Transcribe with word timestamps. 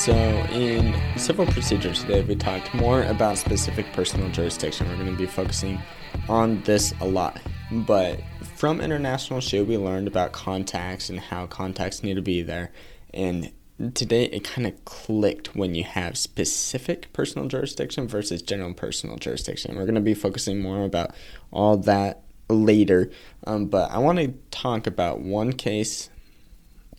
So, 0.00 0.14
in 0.14 0.94
civil 1.18 1.44
procedures 1.44 2.00
today, 2.00 2.22
we 2.22 2.34
talked 2.34 2.72
more 2.72 3.02
about 3.02 3.36
specific 3.36 3.92
personal 3.92 4.30
jurisdiction. 4.30 4.88
We're 4.88 4.94
going 4.94 5.10
to 5.10 5.14
be 5.14 5.26
focusing 5.26 5.78
on 6.26 6.62
this 6.62 6.94
a 7.02 7.06
lot. 7.06 7.38
But 7.70 8.22
from 8.56 8.80
International 8.80 9.42
Shoe, 9.42 9.62
we 9.62 9.76
learned 9.76 10.08
about 10.08 10.32
contacts 10.32 11.10
and 11.10 11.20
how 11.20 11.44
contacts 11.48 12.02
need 12.02 12.14
to 12.14 12.22
be 12.22 12.40
there. 12.40 12.72
And 13.12 13.52
today, 13.92 14.24
it 14.24 14.42
kind 14.42 14.66
of 14.66 14.82
clicked 14.86 15.54
when 15.54 15.74
you 15.74 15.84
have 15.84 16.16
specific 16.16 17.12
personal 17.12 17.46
jurisdiction 17.46 18.08
versus 18.08 18.40
general 18.40 18.72
personal 18.72 19.18
jurisdiction. 19.18 19.76
We're 19.76 19.84
going 19.84 19.96
to 19.96 20.00
be 20.00 20.14
focusing 20.14 20.62
more 20.62 20.86
about 20.86 21.14
all 21.50 21.76
that 21.76 22.22
later. 22.48 23.10
Um, 23.46 23.66
but 23.66 23.90
I 23.90 23.98
want 23.98 24.18
to 24.18 24.28
talk 24.50 24.86
about 24.86 25.20
one 25.20 25.52
case 25.52 26.08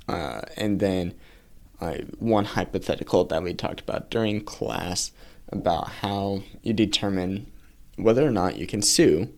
uh, 0.07 0.41
and 0.55 0.79
then 0.79 1.15
uh, 1.81 1.95
one 2.19 2.45
hypothetical 2.45 3.25
that 3.25 3.43
we 3.43 3.53
talked 3.53 3.81
about 3.81 4.09
during 4.11 4.43
class 4.43 5.11
about 5.49 5.89
how 5.89 6.43
you 6.61 6.73
determine 6.73 7.51
whether 7.97 8.25
or 8.25 8.31
not 8.31 8.57
you 8.57 8.67
can 8.67 8.81
sue 8.81 9.29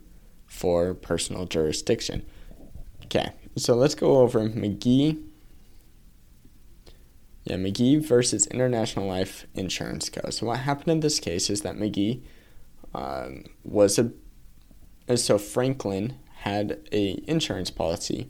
for 0.46 0.94
personal 0.94 1.46
jurisdiction. 1.46 2.26
Okay, 3.06 3.32
so 3.56 3.76
let's 3.76 3.96
go 3.96 4.20
over 4.20 4.42
McGee. 4.42 5.24
Yeah, 7.46 7.56
McGee 7.56 8.06
versus 8.06 8.48
International 8.48 9.08
Life 9.08 9.48
Insurance 9.54 10.10
Co. 10.10 10.30
So 10.30 10.46
what 10.46 10.60
happened 10.60 10.90
in 10.90 11.00
this 11.00 11.20
case 11.20 11.50
is 11.50 11.62
that 11.62 11.76
McGee 11.76 12.22
um, 12.94 13.46
was 13.64 14.00
a 14.00 14.12
so 15.18 15.38
Franklin 15.38 16.18
had 16.38 16.80
a 16.92 17.22
insurance 17.28 17.70
policy 17.70 18.30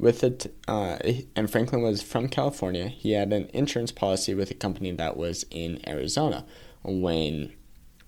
with 0.00 0.24
it, 0.24 0.54
uh, 0.66 0.98
and 1.36 1.50
Franklin 1.50 1.82
was 1.82 2.02
from 2.02 2.28
California. 2.28 2.88
He 2.88 3.12
had 3.12 3.32
an 3.32 3.50
insurance 3.52 3.92
policy 3.92 4.34
with 4.34 4.50
a 4.50 4.54
company 4.54 4.90
that 4.92 5.16
was 5.16 5.44
in 5.50 5.86
Arizona. 5.86 6.46
When 6.82 7.52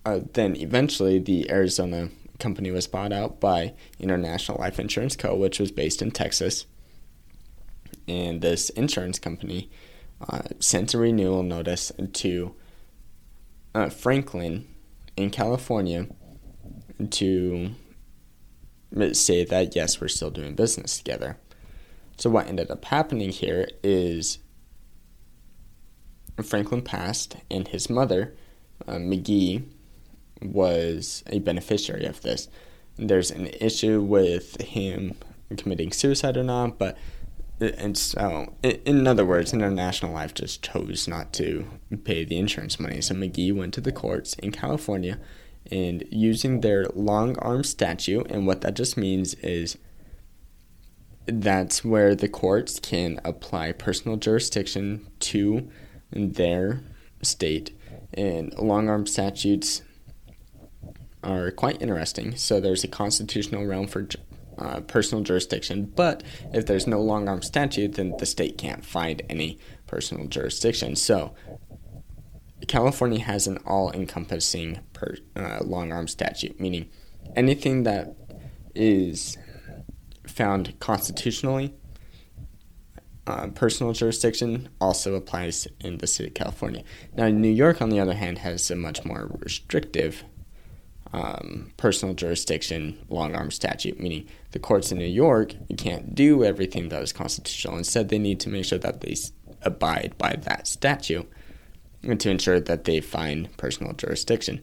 uh, 0.05 0.21
then 0.33 0.57
eventually 0.57 1.19
the 1.19 1.51
Arizona 1.51 2.09
company 2.39 2.71
was 2.71 2.87
bought 2.87 3.13
out 3.13 3.39
by 3.41 3.75
International 4.01 4.59
Life 4.59 4.81
Insurance 4.81 5.17
Co., 5.17 5.37
which 5.37 5.61
was 5.61 5.71
based 5.71 6.01
in 6.03 6.11
Texas. 6.11 6.67
And 8.09 8.41
this 8.41 8.71
insurance 8.71 9.19
company 9.19 9.71
uh, 10.29 10.43
sent 10.59 10.95
a 10.95 10.99
renewal 10.99 11.43
notice 11.43 11.93
to 12.15 12.55
uh, 13.75 13.91
Franklin 13.91 14.67
in 15.17 15.31
California 15.31 16.07
to 17.11 17.71
say 19.13 19.45
that 19.45 19.77
yes, 19.77 20.01
we're 20.01 20.09
still 20.09 20.31
doing 20.31 20.55
business 20.55 20.99
together. 20.99 21.37
So 22.19 22.31
what 22.31 22.47
ended 22.47 22.71
up 22.71 22.85
happening 22.85 23.31
here 23.31 23.69
is 23.83 24.39
Franklin 26.43 26.83
passed, 26.83 27.37
and 27.51 27.69
his 27.69 27.91
mother, 27.91 28.35
uh, 28.87 28.95
McGee, 28.95 29.65
was 30.41 31.23
a 31.27 31.39
beneficiary 31.41 32.05
of 32.05 32.23
this. 32.23 32.49
There's 32.97 33.31
an 33.31 33.47
issue 33.61 34.01
with 34.01 34.61
him 34.61 35.15
committing 35.57 35.93
suicide 35.93 36.37
or 36.37 36.45
not, 36.45 36.79
but 36.79 36.97
and 37.61 37.97
so 37.97 38.55
in 38.63 39.07
other 39.07 39.25
words, 39.25 39.53
International 39.53 40.13
Life 40.13 40.35
just 40.35 40.63
chose 40.63 41.07
not 41.07 41.33
to 41.35 41.67
pay 42.03 42.25
the 42.25 42.37
insurance 42.37 42.81
money. 42.81 43.01
So 43.01 43.15
McGee 43.15 43.55
went 43.55 43.73
to 43.75 43.81
the 43.81 43.93
courts 43.93 44.35
in 44.35 44.51
California 44.51 45.19
and 45.71 46.03
using 46.11 46.61
their 46.61 46.87
long 46.95 47.39
arm 47.39 47.63
statute, 47.63 48.29
and 48.31 48.47
what 48.47 48.63
that 48.63 48.75
just 48.75 48.97
means 48.97 49.35
is 49.35 49.79
that's 51.27 51.85
where 51.85 52.15
the 52.15 52.29
courts 52.29 52.81
can 52.81 53.21
apply 53.25 53.73
personal 53.73 54.17
jurisdiction 54.17 55.07
to 55.21 55.71
their 56.11 56.83
state. 57.23 57.77
And 58.13 58.53
long 58.59 58.89
arm 58.89 59.07
statutes 59.07 59.83
are 61.23 61.51
quite 61.51 61.81
interesting. 61.81 62.37
So 62.37 62.61
there's 62.61 62.85
a 62.85 62.89
constitutional 62.89 63.65
realm 63.67 63.87
for 63.87 64.09
uh, 64.59 64.81
personal 64.81 65.25
jurisdiction, 65.25 65.85
but 65.95 66.23
if 66.53 66.67
there's 66.67 66.87
no 66.87 67.01
long 67.01 67.29
arm 67.29 67.43
statute, 67.43 67.95
then 67.95 68.15
the 68.19 68.27
state 68.27 68.59
can't 68.59 68.85
find 68.85 69.23
any 69.31 69.59
personal 69.87 70.27
jurisdiction. 70.27 70.97
So 70.97 71.35
California 72.69 73.21
has 73.21 73.47
an 73.47 73.59
all 73.67 73.91
encompassing 73.93 74.81
uh, 75.37 75.59
long 75.65 75.93
arm 75.93 76.07
statute, 76.07 76.61
meaning 76.61 76.89
anything 77.35 77.85
that 77.85 78.15
is 78.75 79.39
found 80.33 80.79
constitutionally, 80.81 81.75
uh, 83.27 83.49
personal 83.49 83.93
jurisdiction 83.93 84.69
also 84.81 85.15
applies 85.15 85.69
in 85.81 85.99
the 85.99 86.07
state 86.07 86.29
of 86.29 86.35
California. 86.35 86.83
Now, 87.15 87.29
New 87.29 87.51
York, 87.51 87.81
on 87.81 87.91
the 87.91 88.01
other 88.01 88.15
hand, 88.15 88.39
has 88.39 88.71
a 88.71 88.77
much 88.77 89.05
more 89.05 89.31
restrictive 89.39 90.25
um, 91.13 91.73
personal 91.77 92.15
jurisdiction 92.15 92.99
long 93.09 93.35
arm 93.35 93.51
statute, 93.51 94.01
meaning 94.01 94.27
the 94.53 94.59
courts 94.59 94.91
in 94.91 94.99
New 94.99 95.05
York 95.05 95.55
can't 95.77 96.15
do 96.15 96.43
everything 96.43 96.89
that 96.89 97.03
is 97.03 97.13
constitutional. 97.13 97.77
Instead, 97.77 98.09
they 98.09 98.19
need 98.19 98.41
to 98.41 98.49
make 98.49 98.65
sure 98.65 98.79
that 98.79 99.03
they 99.03 99.15
abide 99.63 100.15
by 100.19 100.37
that 100.43 100.67
statute 100.67 101.31
and 102.03 102.19
to 102.19 102.31
ensure 102.31 102.61
that 102.61 102.85
they 102.85 103.01
find 103.01 103.55
personal 103.57 103.93
jurisdiction. 103.93 104.61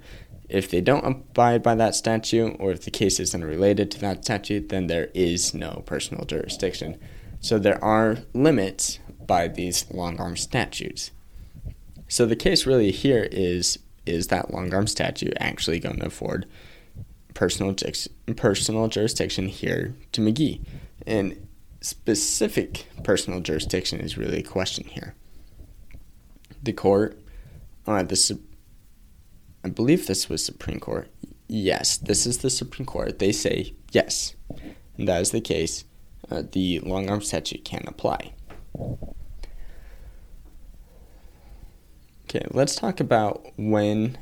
If 0.49 0.69
they 0.69 0.81
don't 0.81 1.05
abide 1.05 1.61
by 1.61 1.75
that 1.75 1.95
statute, 1.95 2.55
or 2.59 2.71
if 2.71 2.83
the 2.83 2.91
case 2.91 3.19
isn't 3.19 3.43
related 3.43 3.91
to 3.91 3.99
that 4.01 4.23
statute, 4.23 4.69
then 4.69 4.87
there 4.87 5.09
is 5.13 5.53
no 5.53 5.83
personal 5.85 6.25
jurisdiction. 6.25 6.97
So 7.39 7.59
there 7.59 7.81
are 7.83 8.17
limits 8.33 8.99
by 9.25 9.47
these 9.47 9.89
long 9.91 10.19
arm 10.19 10.35
statutes. 10.35 11.11
So 12.07 12.25
the 12.25 12.35
case 12.35 12.65
really 12.65 12.91
here 12.91 13.27
is 13.31 13.79
is 14.05 14.27
that 14.27 14.51
long 14.51 14.73
arm 14.73 14.87
statute 14.87 15.33
actually 15.39 15.79
going 15.79 15.99
to 15.99 16.07
afford 16.07 16.47
personal 17.35 17.75
personal 18.35 18.87
jurisdiction 18.87 19.47
here 19.47 19.95
to 20.13 20.21
McGee? 20.21 20.61
And 21.05 21.47
specific 21.81 22.87
personal 23.03 23.39
jurisdiction 23.39 23.99
is 23.99 24.17
really 24.17 24.39
a 24.39 24.43
question 24.43 24.85
here. 24.85 25.13
The 26.61 26.73
court, 26.73 27.17
uh, 27.87 28.03
the 28.03 28.15
I 29.63 29.69
believe 29.69 30.07
this 30.07 30.29
was 30.29 30.43
Supreme 30.43 30.79
Court. 30.79 31.09
Yes, 31.47 31.97
this 31.97 32.25
is 32.25 32.39
the 32.39 32.49
Supreme 32.49 32.85
Court. 32.85 33.19
They 33.19 33.31
say 33.31 33.73
yes, 33.91 34.35
and 34.97 35.07
that 35.07 35.21
is 35.21 35.31
the 35.31 35.41
case. 35.41 35.83
Uh, 36.29 36.43
the 36.51 36.79
long 36.81 37.09
arm 37.09 37.21
statute 37.21 37.65
can 37.65 37.83
apply. 37.87 38.33
Okay, 42.25 42.45
let's 42.51 42.75
talk 42.75 42.99
about 42.99 43.47
when 43.57 44.17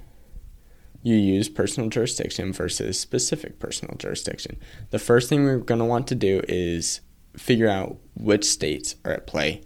you 1.03 1.16
use 1.16 1.50
personal 1.50 1.90
jurisdiction 1.90 2.54
versus 2.54 3.00
specific 3.00 3.59
personal 3.59 3.96
jurisdiction. 3.98 4.58
The 4.90 5.00
first 5.00 5.30
thing 5.30 5.44
we're 5.44 5.58
going 5.58 5.80
to 5.80 5.86
want 5.86 6.08
to 6.08 6.16
do 6.16 6.42
is 6.48 7.02
figure 7.36 7.68
out 7.69 7.98
which 8.16 8.46
states 8.46 8.96
are 9.06 9.12
at 9.12 9.28
play 9.28 9.62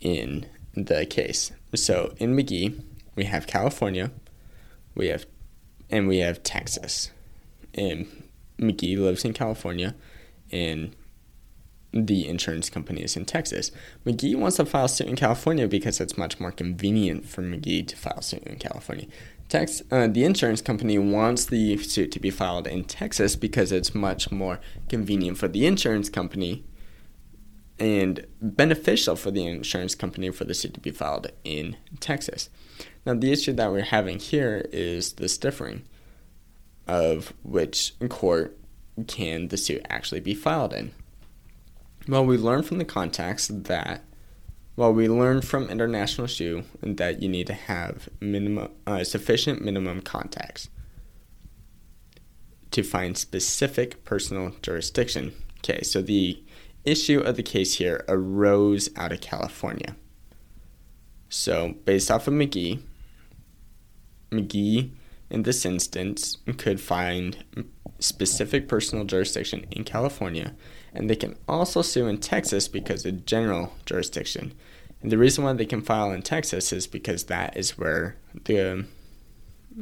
in 0.00 0.46
the 0.74 1.06
case. 1.06 1.52
So 1.74 2.14
in 2.16 2.34
McGee, 2.34 2.82
we 3.14 3.24
have 3.24 3.46
California, 3.46 4.10
we 4.94 5.08
have, 5.08 5.26
and 5.90 6.08
we 6.08 6.18
have 6.18 6.42
Texas. 6.42 7.10
And 7.74 8.28
McGee 8.58 8.98
lives 8.98 9.24
in 9.24 9.32
California, 9.32 9.94
and 10.50 10.94
the 11.92 12.26
insurance 12.26 12.70
company 12.70 13.02
is 13.02 13.16
in 13.16 13.24
Texas. 13.24 13.70
McGee 14.06 14.36
wants 14.36 14.56
to 14.56 14.64
file 14.64 14.88
suit 14.88 15.08
in 15.08 15.16
California 15.16 15.68
because 15.68 16.00
it's 16.00 16.16
much 16.16 16.40
more 16.40 16.50
convenient 16.50 17.26
for 17.26 17.42
McGee 17.42 17.86
to 17.88 17.96
file 17.96 18.22
suit 18.22 18.42
in 18.44 18.56
California. 18.56 19.06
Tex, 19.48 19.82
uh, 19.90 20.06
the 20.06 20.24
insurance 20.24 20.62
company 20.62 20.98
wants 20.98 21.44
the 21.44 21.76
suit 21.76 22.10
to 22.12 22.20
be 22.20 22.30
filed 22.30 22.66
in 22.66 22.84
Texas 22.84 23.36
because 23.36 23.70
it's 23.70 23.94
much 23.94 24.30
more 24.30 24.60
convenient 24.88 25.36
for 25.36 25.48
the 25.48 25.66
insurance 25.66 26.08
company 26.08 26.64
and 27.78 28.26
beneficial 28.40 29.16
for 29.16 29.30
the 29.30 29.46
insurance 29.46 29.94
company 29.94 30.30
for 30.30 30.44
the 30.44 30.54
suit 30.54 30.72
to 30.72 30.80
be 30.80 30.90
filed 30.90 31.26
in 31.44 31.76
Texas. 32.00 32.48
Now, 33.04 33.14
the 33.14 33.32
issue 33.32 33.52
that 33.54 33.72
we're 33.72 33.82
having 33.82 34.18
here 34.18 34.66
is 34.72 35.14
this 35.14 35.36
differing 35.36 35.82
of 36.86 37.32
which 37.42 37.94
court 38.08 38.58
can 39.06 39.48
the 39.48 39.56
suit 39.56 39.84
actually 39.88 40.20
be 40.20 40.34
filed 40.34 40.72
in. 40.72 40.92
Well, 42.08 42.24
we 42.24 42.36
learned 42.36 42.66
from 42.66 42.78
the 42.78 42.84
context 42.84 43.64
that, 43.64 44.02
well, 44.76 44.92
we 44.92 45.08
learned 45.08 45.44
from 45.44 45.70
International 45.70 46.26
Shoe 46.26 46.64
that 46.82 47.22
you 47.22 47.28
need 47.28 47.46
to 47.46 47.54
have 47.54 48.08
minimum, 48.20 48.70
uh, 48.86 49.04
sufficient 49.04 49.62
minimum 49.62 50.00
contacts 50.00 50.68
to 52.72 52.82
find 52.82 53.16
specific 53.16 54.04
personal 54.04 54.54
jurisdiction. 54.62 55.32
Okay, 55.58 55.82
so 55.82 56.02
the 56.02 56.42
issue 56.84 57.20
of 57.20 57.36
the 57.36 57.42
case 57.42 57.74
here 57.74 58.04
arose 58.08 58.88
out 58.96 59.12
of 59.12 59.20
California. 59.20 59.94
So, 61.28 61.76
based 61.84 62.10
off 62.10 62.26
of 62.26 62.34
McGee, 62.34 62.82
McGee 64.32 64.90
in 65.30 65.42
this 65.42 65.64
instance 65.64 66.38
could 66.58 66.80
find 66.80 67.44
specific 68.00 68.68
personal 68.68 69.04
jurisdiction 69.04 69.66
in 69.70 69.84
California, 69.84 70.54
and 70.92 71.08
they 71.08 71.16
can 71.16 71.36
also 71.48 71.82
sue 71.82 72.06
in 72.06 72.18
Texas 72.18 72.68
because 72.68 73.06
of 73.06 73.24
general 73.24 73.72
jurisdiction. 73.86 74.52
And 75.00 75.10
the 75.10 75.18
reason 75.18 75.44
why 75.44 75.52
they 75.52 75.66
can 75.66 75.82
file 75.82 76.12
in 76.12 76.22
Texas 76.22 76.72
is 76.72 76.86
because 76.86 77.24
that 77.24 77.56
is 77.56 77.78
where 77.78 78.16
the 78.44 78.84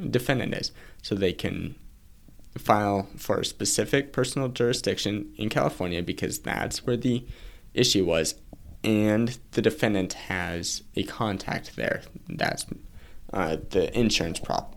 defendant 0.08 0.54
is. 0.54 0.72
So 1.02 1.14
they 1.14 1.32
can 1.32 1.74
file 2.56 3.08
for 3.16 3.40
a 3.40 3.44
specific 3.44 4.12
personal 4.12 4.48
jurisdiction 4.48 5.32
in 5.36 5.48
California 5.48 6.02
because 6.02 6.40
that's 6.40 6.86
where 6.86 6.96
the 6.96 7.24
issue 7.74 8.04
was, 8.04 8.34
and 8.82 9.38
the 9.52 9.62
defendant 9.62 10.14
has 10.14 10.82
a 10.96 11.02
contact 11.04 11.76
there. 11.76 12.02
That's 12.28 12.66
uh, 13.32 13.56
the 13.70 13.96
insurance 13.98 14.38
prop. 14.38 14.76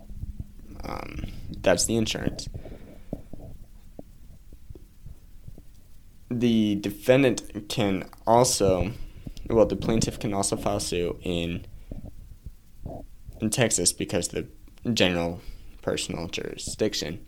Um, 0.84 1.26
that's 1.60 1.86
the 1.86 1.96
insurance. 1.96 2.48
The 6.30 6.76
defendant 6.76 7.68
can 7.68 8.08
also, 8.26 8.92
well, 9.48 9.66
the 9.66 9.76
plaintiff 9.76 10.18
can 10.18 10.34
also 10.34 10.56
file 10.56 10.80
suit 10.80 11.18
in 11.22 11.66
in 13.40 13.50
Texas 13.50 13.92
because 13.92 14.28
the 14.28 14.46
general 14.92 15.40
personal 15.82 16.28
jurisdiction. 16.28 17.24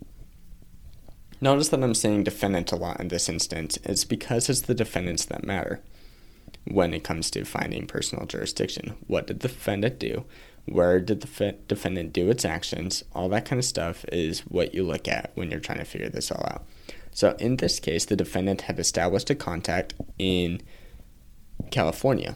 Notice 1.39 1.69
that 1.69 1.83
I'm 1.83 1.93
saying 1.93 2.23
defendant 2.23 2.71
a 2.71 2.75
lot 2.75 2.99
in 2.99 3.09
this 3.09 3.29
instance. 3.29 3.77
It's 3.83 4.03
because 4.03 4.49
it's 4.49 4.61
the 4.61 4.73
defendants 4.73 5.25
that 5.25 5.45
matter 5.45 5.81
when 6.65 6.93
it 6.93 7.03
comes 7.03 7.29
to 7.31 7.45
finding 7.45 7.85
personal 7.85 8.25
jurisdiction. 8.25 8.97
What 9.05 9.27
did 9.27 9.41
the 9.41 9.47
defendant 9.47 9.99
do? 9.99 10.25
Where 10.67 10.99
did 10.99 11.21
the 11.21 11.55
defendant 11.67 12.11
do 12.11 12.29
its 12.29 12.43
actions? 12.43 13.03
All 13.15 13.29
that 13.29 13.45
kind 13.45 13.57
of 13.57 13.65
stuff 13.65 14.03
is 14.11 14.41
what 14.41 14.75
you 14.75 14.83
look 14.83 15.07
at 15.07 15.31
when 15.35 15.49
you're 15.49 15.61
trying 15.61 15.79
to 15.79 15.85
figure 15.85 16.09
this 16.09 16.29
all 16.29 16.45
out. 16.45 16.65
So, 17.11 17.35
in 17.39 17.57
this 17.57 17.79
case, 17.79 18.05
the 18.05 18.15
defendant 18.15 18.61
had 18.61 18.77
established 18.77 19.29
a 19.29 19.35
contact 19.35 19.93
in 20.19 20.61
California. 21.71 22.35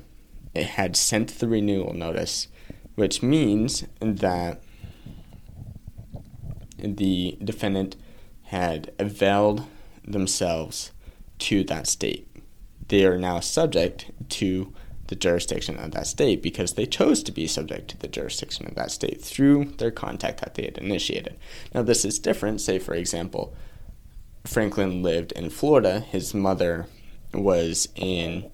It 0.55 0.65
had 0.65 0.95
sent 0.95 1.39
the 1.39 1.47
renewal 1.47 1.93
notice, 1.93 2.47
which 2.95 3.21
means 3.21 3.85
that 3.99 4.61
the 6.77 7.37
defendant 7.43 7.95
had 8.43 8.91
availed 8.97 9.65
themselves 10.05 10.91
to 11.39 11.63
that 11.65 11.87
state. 11.87 12.27
They 12.87 13.05
are 13.05 13.17
now 13.17 13.39
subject 13.39 14.11
to 14.29 14.73
the 15.11 15.15
jurisdiction 15.17 15.77
of 15.77 15.91
that 15.91 16.07
state 16.07 16.41
because 16.41 16.73
they 16.73 16.85
chose 16.85 17.21
to 17.21 17.33
be 17.33 17.45
subject 17.45 17.89
to 17.89 17.97
the 17.97 18.07
jurisdiction 18.07 18.65
of 18.65 18.75
that 18.75 18.91
state 18.91 19.21
through 19.21 19.65
their 19.77 19.91
contact 19.91 20.39
that 20.39 20.55
they 20.55 20.63
had 20.63 20.77
initiated. 20.77 21.37
Now, 21.75 21.81
this 21.81 22.05
is 22.05 22.17
different. 22.17 22.61
Say, 22.61 22.79
for 22.79 22.93
example, 22.93 23.53
Franklin 24.45 25.03
lived 25.03 25.33
in 25.33 25.49
Florida, 25.49 25.99
his 25.99 26.33
mother 26.33 26.87
was 27.33 27.89
in. 27.95 28.49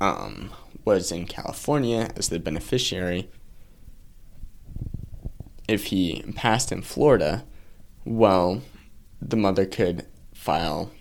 Um, 0.00 0.52
was 0.84 1.10
in 1.10 1.26
California 1.26 2.08
as 2.16 2.28
the 2.28 2.38
beneficiary, 2.38 3.28
if 5.66 5.86
he 5.86 6.22
passed 6.36 6.70
in 6.70 6.82
Florida, 6.82 7.44
well, 8.04 8.62
the 9.20 9.36
mother 9.36 9.66
could 9.66 10.06
file 10.32 10.92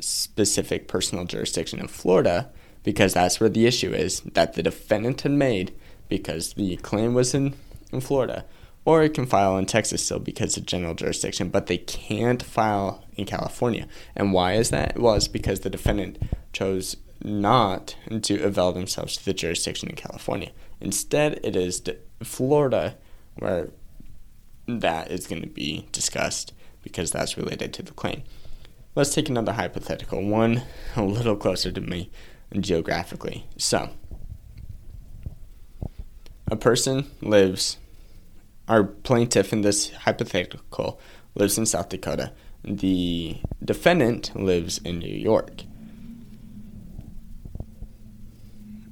specific 0.00 0.88
personal 0.88 1.24
jurisdiction 1.24 1.78
in 1.80 1.88
Florida 1.88 2.50
because 2.82 3.14
that's 3.14 3.40
where 3.40 3.48
the 3.48 3.66
issue 3.66 3.92
is 3.92 4.20
that 4.20 4.54
the 4.54 4.62
defendant 4.62 5.22
had 5.22 5.32
made 5.32 5.74
because 6.08 6.52
the 6.54 6.76
claim 6.76 7.14
was 7.14 7.34
in, 7.34 7.54
in 7.92 8.00
Florida. 8.00 8.44
Or 8.84 9.02
it 9.02 9.14
can 9.14 9.26
file 9.26 9.58
in 9.58 9.66
Texas 9.66 10.04
still 10.04 10.20
because 10.20 10.56
of 10.56 10.64
general 10.64 10.94
jurisdiction, 10.94 11.48
but 11.48 11.66
they 11.66 11.78
can't 11.78 12.40
file 12.40 13.04
in 13.16 13.26
California. 13.26 13.88
And 14.14 14.32
why 14.32 14.52
is 14.52 14.70
that? 14.70 14.96
Well, 14.96 15.14
it's 15.14 15.26
because 15.26 15.60
the 15.60 15.70
defendant 15.70 16.22
chose 16.52 16.96
not 17.20 17.96
to 18.22 18.40
avail 18.44 18.70
themselves 18.70 19.16
to 19.16 19.24
the 19.24 19.34
jurisdiction 19.34 19.88
in 19.88 19.96
California. 19.96 20.52
Instead, 20.80 21.40
it 21.42 21.56
is 21.56 21.82
Florida 22.22 22.96
where 23.38 23.70
that 24.68 25.10
is 25.10 25.26
going 25.26 25.42
to 25.42 25.48
be 25.48 25.88
discussed 25.90 26.52
because 26.82 27.10
that's 27.10 27.36
related 27.36 27.72
to 27.74 27.82
the 27.82 27.92
claim. 27.92 28.22
Let's 28.96 29.14
take 29.14 29.28
another 29.28 29.52
hypothetical, 29.52 30.26
one 30.26 30.62
a 30.96 31.02
little 31.02 31.36
closer 31.36 31.70
to 31.70 31.82
me 31.82 32.10
geographically. 32.58 33.46
So, 33.58 33.90
a 36.50 36.56
person 36.56 37.10
lives, 37.20 37.76
our 38.66 38.84
plaintiff 38.84 39.52
in 39.52 39.60
this 39.60 39.90
hypothetical 39.90 40.98
lives 41.34 41.58
in 41.58 41.66
South 41.66 41.90
Dakota. 41.90 42.32
The 42.64 43.36
defendant 43.62 44.34
lives 44.34 44.78
in 44.78 44.98
New 44.98 45.14
York. 45.14 45.64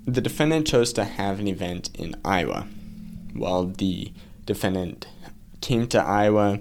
The 0.05 0.21
defendant 0.21 0.67
chose 0.67 0.93
to 0.93 1.05
have 1.05 1.41
an 1.41 1.49
event 1.49 1.89
in 1.95 2.15
Iowa, 2.23 2.69
while 3.33 3.65
the 3.65 4.13
defendant 4.45 5.07
came 5.63 5.87
to 5.89 5.99
Iowa, 5.99 6.61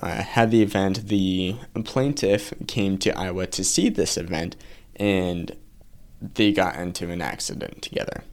uh, 0.00 0.22
had 0.22 0.50
the 0.50 0.62
event. 0.62 1.08
The 1.08 1.56
plaintiff 1.84 2.52
came 2.66 2.98
to 2.98 3.16
Iowa 3.18 3.46
to 3.48 3.64
see 3.64 3.88
this 3.88 4.16
event, 4.16 4.56
and 4.96 5.56
they 6.20 6.52
got 6.52 6.76
into 6.76 7.10
an 7.10 7.22
accident 7.22 7.82
together. 7.82 8.24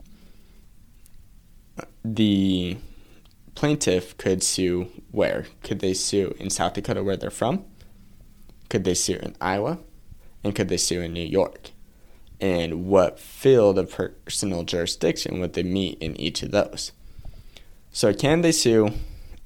The 2.04 2.76
plaintiff 3.54 4.16
could 4.18 4.42
sue 4.42 4.90
where? 5.10 5.46
Could 5.62 5.80
they 5.80 5.94
sue 5.94 6.34
in 6.38 6.50
South 6.50 6.74
Dakota 6.74 7.02
where 7.02 7.16
they're 7.16 7.30
from? 7.30 7.64
Could 8.68 8.84
they 8.84 8.94
sue 8.94 9.16
in 9.16 9.36
Iowa? 9.40 9.78
And 10.42 10.54
could 10.54 10.68
they 10.68 10.76
sue 10.76 11.00
in 11.00 11.12
New 11.12 11.24
York? 11.24 11.70
And 12.40 12.86
what 12.86 13.18
field 13.18 13.78
of 13.78 13.90
personal 14.26 14.64
jurisdiction 14.64 15.40
would 15.40 15.54
they 15.54 15.62
meet 15.62 15.98
in 15.98 16.20
each 16.20 16.42
of 16.42 16.50
those? 16.50 16.92
So, 17.90 18.12
can 18.12 18.42
they 18.42 18.52
sue 18.52 18.90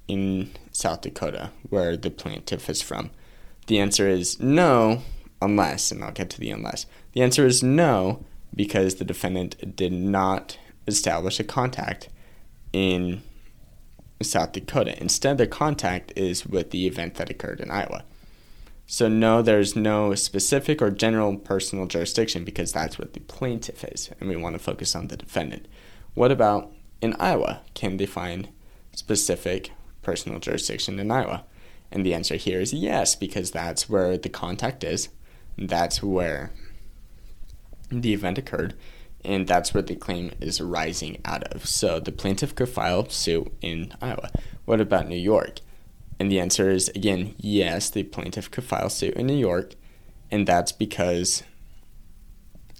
in 0.07 0.49
South 0.79 1.01
Dakota, 1.01 1.51
where 1.69 1.97
the 1.97 2.09
plaintiff 2.09 2.69
is 2.69 2.81
from? 2.81 3.11
The 3.67 3.79
answer 3.79 4.07
is 4.07 4.39
no, 4.39 5.01
unless, 5.41 5.91
and 5.91 6.01
I'll 6.03 6.11
get 6.11 6.29
to 6.31 6.39
the 6.39 6.51
unless. 6.51 6.85
The 7.11 7.21
answer 7.21 7.45
is 7.45 7.61
no, 7.61 8.25
because 8.55 8.95
the 8.95 9.03
defendant 9.03 9.75
did 9.75 9.91
not 9.91 10.57
establish 10.87 11.37
a 11.37 11.43
contact 11.43 12.07
in 12.71 13.21
South 14.21 14.53
Dakota. 14.53 14.99
Instead, 15.01 15.37
their 15.37 15.47
contact 15.47 16.13
is 16.15 16.45
with 16.45 16.71
the 16.71 16.87
event 16.87 17.15
that 17.15 17.29
occurred 17.29 17.59
in 17.59 17.69
Iowa. 17.69 18.05
So, 18.87 19.09
no, 19.09 19.41
there's 19.41 19.75
no 19.75 20.15
specific 20.15 20.81
or 20.81 20.91
general 20.91 21.37
personal 21.37 21.87
jurisdiction 21.87 22.45
because 22.45 22.71
that's 22.71 22.97
what 22.97 23.13
the 23.13 23.19
plaintiff 23.19 23.83
is, 23.83 24.09
and 24.19 24.29
we 24.29 24.37
want 24.37 24.53
to 24.53 24.59
focus 24.59 24.95
on 24.95 25.07
the 25.07 25.17
defendant. 25.17 25.67
What 26.13 26.31
about 26.31 26.71
in 27.01 27.15
Iowa? 27.19 27.61
Can 27.75 27.97
they 27.97 28.05
find 28.05 28.47
specific 28.93 29.71
personal 30.09 30.39
jurisdiction 30.39 30.99
in 30.99 31.11
Iowa? 31.11 31.43
And 31.91 32.03
the 32.03 32.15
answer 32.15 32.35
here 32.35 32.59
is 32.59 32.73
yes, 32.73 33.15
because 33.15 33.51
that's 33.51 33.87
where 33.87 34.17
the 34.17 34.29
contact 34.29 34.83
is. 34.83 35.09
That's 35.55 36.01
where 36.01 36.51
the 37.91 38.13
event 38.13 38.39
occurred, 38.39 38.73
and 39.23 39.47
that's 39.47 39.73
where 39.73 39.83
the 39.83 39.95
claim 39.95 40.31
is 40.41 40.59
arising 40.59 41.21
out 41.25 41.43
of. 41.43 41.67
So 41.67 41.99
the 41.99 42.11
plaintiff 42.11 42.55
could 42.55 42.69
file 42.69 43.07
suit 43.09 43.51
in 43.61 43.93
Iowa. 44.01 44.31
What 44.65 44.81
about 44.81 45.07
New 45.07 45.15
York? 45.15 45.59
And 46.19 46.31
the 46.31 46.39
answer 46.39 46.69
is 46.69 46.89
again 46.89 47.35
yes, 47.37 47.89
the 47.89 48.03
plaintiff 48.03 48.49
could 48.49 48.63
file 48.63 48.89
suit 48.89 49.13
in 49.13 49.27
New 49.27 49.37
York, 49.37 49.73
and 50.31 50.47
that's 50.47 50.71
because 50.71 51.43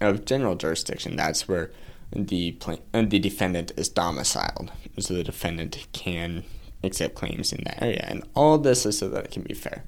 of 0.00 0.24
general 0.24 0.56
jurisdiction. 0.56 1.16
That's 1.16 1.46
where 1.46 1.70
the 2.12 2.52
pla- 2.52 2.84
uh, 2.92 3.02
the 3.02 3.18
defendant 3.18 3.72
is 3.76 3.88
domiciled, 3.88 4.72
so 4.98 5.14
the 5.14 5.24
defendant 5.24 5.86
can 5.92 6.44
accept 6.82 7.14
claims 7.14 7.52
in 7.52 7.64
that 7.64 7.82
area. 7.82 8.04
And 8.08 8.24
all 8.34 8.58
this 8.58 8.86
is 8.86 8.98
so 8.98 9.08
that 9.08 9.26
it 9.26 9.30
can 9.30 9.42
be 9.42 9.54
fair. 9.54 9.84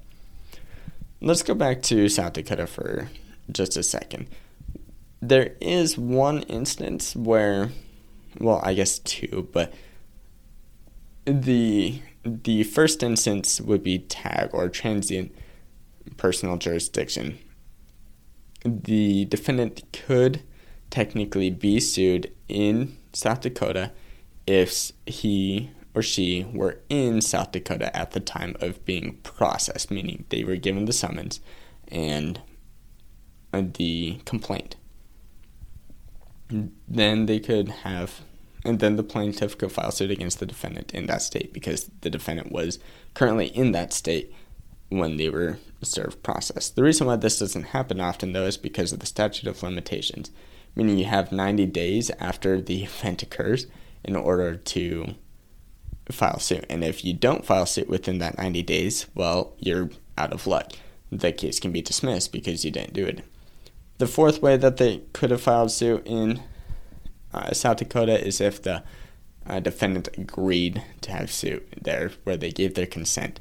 Let's 1.21 1.43
go 1.43 1.53
back 1.53 1.81
to 1.83 2.09
South 2.09 2.33
Dakota 2.33 2.67
for 2.67 3.09
just 3.51 3.77
a 3.77 3.83
second. 3.83 4.27
There 5.21 5.55
is 5.61 5.97
one 5.97 6.41
instance 6.43 7.15
where, 7.15 7.69
well, 8.39 8.59
I 8.63 8.73
guess 8.73 8.99
two, 8.99 9.47
but 9.53 9.73
the 11.25 12.01
the 12.25 12.63
first 12.63 13.03
instance 13.03 13.59
would 13.59 13.83
be 13.83 13.99
tag 13.99 14.49
or 14.53 14.69
transient 14.69 15.33
personal 16.17 16.57
jurisdiction. 16.57 17.37
The 18.65 19.25
defendant 19.25 19.83
could 19.91 20.41
technically 20.89 21.49
be 21.49 21.79
sued 21.79 22.31
in 22.47 22.97
South 23.13 23.41
Dakota 23.41 23.91
if 24.45 24.91
he 25.05 25.69
or 25.95 26.01
she 26.01 26.45
were 26.53 26.79
in 26.89 27.21
South 27.21 27.51
Dakota 27.51 27.95
at 27.95 28.11
the 28.11 28.19
time 28.19 28.55
of 28.59 28.83
being 28.85 29.17
processed, 29.23 29.91
meaning 29.91 30.25
they 30.29 30.43
were 30.43 30.55
given 30.55 30.85
the 30.85 30.93
summons 30.93 31.39
and 31.87 32.41
uh, 33.53 33.63
the 33.77 34.19
complaint. 34.25 34.75
Then 36.87 37.25
they 37.27 37.39
could 37.39 37.69
have, 37.69 38.21
and 38.65 38.79
then 38.79 38.95
the 38.95 39.03
plaintiff 39.03 39.57
could 39.57 39.71
file 39.71 39.91
suit 39.91 40.11
against 40.11 40.39
the 40.39 40.45
defendant 40.45 40.93
in 40.93 41.05
that 41.07 41.21
state 41.21 41.53
because 41.53 41.89
the 42.01 42.09
defendant 42.09 42.51
was 42.51 42.79
currently 43.13 43.47
in 43.47 43.71
that 43.71 43.93
state 43.93 44.33
when 44.89 45.17
they 45.17 45.29
were 45.29 45.57
served 45.81 46.23
process. 46.23 46.69
The 46.69 46.83
reason 46.83 47.07
why 47.07 47.15
this 47.15 47.39
doesn't 47.39 47.63
happen 47.63 47.99
often, 47.99 48.33
though, 48.33 48.45
is 48.45 48.57
because 48.57 48.93
of 48.93 48.99
the 48.99 49.05
statute 49.05 49.47
of 49.49 49.61
limitations. 49.63 50.31
meaning 50.75 50.97
you 50.97 51.05
have 51.05 51.31
90 51.31 51.67
days 51.67 52.09
after 52.19 52.59
the 52.59 52.83
event 52.83 53.21
occurs 53.21 53.67
in 54.03 54.15
order 54.15 54.55
to 54.55 55.15
file 56.11 56.39
suit. 56.39 56.65
And 56.69 56.83
if 56.83 57.05
you 57.05 57.13
don't 57.13 57.45
file 57.45 57.65
suit 57.65 57.87
within 57.87 58.19
that 58.19 58.37
90 58.37 58.61
days, 58.63 59.07
well, 59.15 59.53
you're 59.59 59.89
out 60.17 60.33
of 60.33 60.47
luck. 60.47 60.73
The 61.11 61.31
case 61.31 61.59
can 61.59 61.71
be 61.71 61.81
dismissed 61.81 62.31
because 62.31 62.65
you 62.65 62.71
didn't 62.71 62.93
do 62.93 63.05
it. 63.05 63.23
The 63.99 64.07
fourth 64.07 64.41
way 64.41 64.57
that 64.57 64.77
they 64.77 65.03
could 65.13 65.31
have 65.31 65.41
filed 65.41 65.71
suit 65.71 66.05
in 66.05 66.41
uh, 67.33 67.53
South 67.53 67.77
Dakota 67.77 68.19
is 68.25 68.41
if 68.41 68.61
the 68.61 68.83
uh, 69.45 69.59
defendant 69.59 70.09
agreed 70.17 70.83
to 71.01 71.11
have 71.11 71.31
suit 71.31 71.67
there, 71.81 72.11
where 72.23 72.37
they 72.37 72.51
gave 72.51 72.73
their 72.73 72.85
consent. 72.85 73.39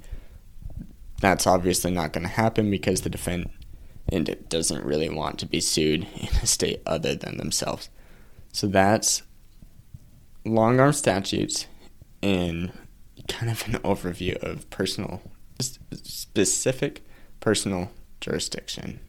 That's 1.21 1.47
obviously 1.47 1.91
not 1.91 2.13
going 2.13 2.25
to 2.25 2.33
happen 2.33 2.71
because 2.71 3.03
the 3.03 3.11
defendant 3.11 3.51
doesn't 4.49 4.85
really 4.85 5.09
want 5.09 5.39
to 5.39 5.47
be 5.47 5.61
sued 5.61 6.07
in 6.17 6.29
a 6.43 6.47
state 6.47 6.83
other 6.87 7.15
than 7.15 7.39
themselves. 7.39 7.89
So 8.53 8.67
that's 8.67 9.23
long 10.45 10.81
arm 10.81 10.93
statutes 10.93 11.67
and 12.23 12.73
kind 13.29 13.51
of 13.51 13.67
an 13.67 13.75
overview 13.81 14.37
of 14.43 14.69
personal, 14.71 15.23
specific 15.59 17.05
personal 17.41 17.91
jurisdiction. 18.21 19.01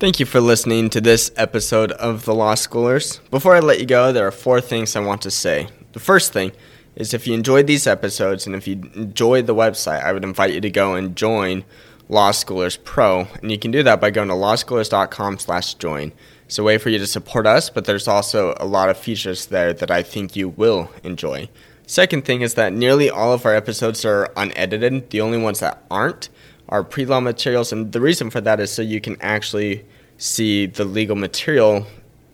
Thank 0.00 0.20
you 0.20 0.26
for 0.26 0.40
listening 0.40 0.90
to 0.90 1.00
this 1.00 1.32
episode 1.34 1.90
of 1.92 2.24
The 2.24 2.34
Law 2.34 2.54
Schoolers. 2.54 3.18
Before 3.30 3.56
I 3.56 3.58
let 3.58 3.80
you 3.80 3.86
go, 3.86 4.12
there 4.12 4.28
are 4.28 4.30
four 4.30 4.60
things 4.60 4.94
I 4.94 5.00
want 5.00 5.22
to 5.22 5.30
say. 5.30 5.68
The 5.92 5.98
first 5.98 6.32
thing 6.32 6.52
is 6.94 7.12
if 7.12 7.26
you 7.26 7.34
enjoyed 7.34 7.66
these 7.66 7.86
episodes 7.88 8.46
and 8.46 8.54
if 8.54 8.68
you 8.68 8.74
enjoyed 8.94 9.48
the 9.48 9.56
website, 9.56 10.04
I 10.04 10.12
would 10.12 10.22
invite 10.22 10.54
you 10.54 10.60
to 10.60 10.70
go 10.70 10.94
and 10.94 11.16
join 11.16 11.64
Law 12.08 12.30
Schoolers 12.30 12.78
Pro. 12.82 13.26
And 13.42 13.50
you 13.50 13.58
can 13.58 13.72
do 13.72 13.82
that 13.82 14.00
by 14.00 14.10
going 14.10 14.28
to 14.28 14.34
lawschoolers.com 14.34 15.40
slash 15.40 15.74
join. 15.74 16.12
It's 16.48 16.58
a 16.58 16.62
way 16.62 16.78
for 16.78 16.88
you 16.88 16.96
to 16.98 17.06
support 17.06 17.46
us, 17.46 17.68
but 17.68 17.84
there's 17.84 18.08
also 18.08 18.54
a 18.58 18.64
lot 18.64 18.88
of 18.88 18.96
features 18.96 19.44
there 19.46 19.74
that 19.74 19.90
I 19.90 20.02
think 20.02 20.34
you 20.34 20.48
will 20.48 20.90
enjoy. 21.04 21.50
Second 21.86 22.24
thing 22.24 22.40
is 22.40 22.54
that 22.54 22.72
nearly 22.72 23.10
all 23.10 23.34
of 23.34 23.44
our 23.44 23.54
episodes 23.54 24.02
are 24.06 24.32
unedited. 24.34 25.10
The 25.10 25.20
only 25.20 25.36
ones 25.36 25.60
that 25.60 25.84
aren't 25.90 26.30
are 26.70 26.82
pre 26.82 27.04
law 27.04 27.20
materials, 27.20 27.70
and 27.70 27.92
the 27.92 28.00
reason 28.00 28.30
for 28.30 28.40
that 28.40 28.60
is 28.60 28.72
so 28.72 28.80
you 28.80 28.98
can 28.98 29.18
actually 29.20 29.84
see 30.16 30.64
the 30.64 30.86
legal 30.86 31.16
material 31.16 31.86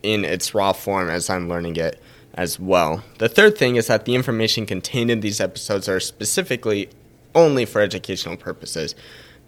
in 0.04 0.24
its 0.24 0.54
raw 0.54 0.72
form 0.72 1.10
as 1.10 1.28
I'm 1.28 1.48
learning 1.48 1.74
it 1.74 2.00
as 2.34 2.60
well. 2.60 3.02
The 3.18 3.28
third 3.28 3.58
thing 3.58 3.74
is 3.74 3.88
that 3.88 4.04
the 4.04 4.14
information 4.14 4.64
contained 4.64 5.10
in 5.10 5.22
these 5.22 5.40
episodes 5.40 5.88
are 5.88 5.98
specifically 5.98 6.88
only 7.34 7.64
for 7.64 7.80
educational 7.80 8.36
purposes. 8.36 8.94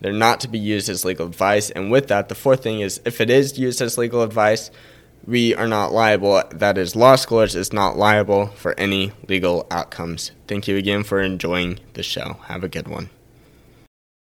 They're 0.00 0.12
not 0.12 0.40
to 0.40 0.48
be 0.48 0.58
used 0.58 0.88
as 0.88 1.04
legal 1.04 1.26
advice, 1.26 1.70
and 1.70 1.90
with 1.90 2.08
that, 2.08 2.28
the 2.28 2.34
fourth 2.34 2.62
thing 2.62 2.80
is 2.80 3.00
if 3.04 3.20
it 3.20 3.30
is 3.30 3.58
used 3.58 3.80
as 3.80 3.96
legal 3.96 4.22
advice, 4.22 4.70
we 5.26 5.54
are 5.54 5.66
not 5.66 5.92
liable. 5.92 6.42
That 6.50 6.78
is, 6.78 6.94
law 6.94 7.14
schoolers 7.14 7.56
is 7.56 7.72
not 7.72 7.96
liable 7.96 8.46
for 8.48 8.78
any 8.78 9.12
legal 9.28 9.66
outcomes. 9.70 10.30
Thank 10.46 10.68
you 10.68 10.76
again 10.76 11.02
for 11.02 11.20
enjoying 11.20 11.80
the 11.94 12.02
show. 12.02 12.38
Have 12.44 12.62
a 12.62 12.68
good 12.68 12.88
one. 12.88 13.10